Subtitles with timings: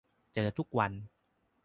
[0.33, 0.91] เจอทุกวัน